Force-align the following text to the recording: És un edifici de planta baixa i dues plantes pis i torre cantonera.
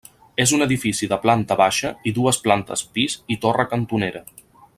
És 0.43 0.53
un 0.57 0.63
edifici 0.65 1.09
de 1.11 1.19
planta 1.25 1.57
baixa 1.59 1.91
i 2.11 2.15
dues 2.17 2.41
plantes 2.47 2.85
pis 2.97 3.19
i 3.37 3.39
torre 3.45 3.71
cantonera. 3.75 4.25